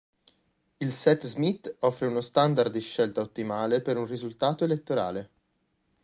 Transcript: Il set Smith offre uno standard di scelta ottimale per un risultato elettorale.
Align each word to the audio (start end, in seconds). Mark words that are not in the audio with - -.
Il 0.77 0.91
set 0.91 1.23
Smith 1.27 1.75
offre 1.81 2.07
uno 2.07 2.21
standard 2.21 2.71
di 2.71 2.79
scelta 2.79 3.21
ottimale 3.21 3.83
per 3.83 3.97
un 3.97 4.07
risultato 4.07 4.63
elettorale. 4.63 5.29